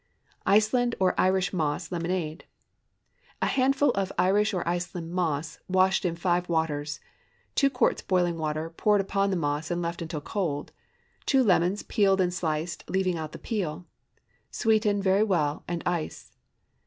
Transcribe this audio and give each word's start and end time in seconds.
ICELAND 0.47 0.95
OR 0.99 1.13
IRISH 1.15 1.53
MOSS 1.53 1.91
LEMONADE. 1.91 2.39
✠ 2.39 3.41
1 3.43 3.51
handful 3.51 3.93
Irish 4.17 4.51
or 4.51 4.67
Iceland 4.67 5.11
moss, 5.11 5.59
washed 5.67 6.05
in 6.05 6.15
five 6.15 6.49
waters. 6.49 6.99
2 7.53 7.69
quarts 7.69 8.01
boiling 8.01 8.35
water, 8.39 8.71
poured 8.71 8.99
upon 8.99 9.29
the 9.29 9.35
moss, 9.35 9.69
and 9.69 9.79
left 9.79 10.01
until 10.01 10.19
cold. 10.19 10.71
2 11.27 11.43
lemons, 11.43 11.83
peeled 11.83 12.19
and 12.19 12.33
sliced, 12.33 12.83
leaving 12.89 13.15
out 13.15 13.31
the 13.31 13.37
peel. 13.37 13.85
Sweeten 14.49 15.03
very 15.03 15.21
well 15.21 15.63
and 15.67 15.83
ice. 15.85 16.35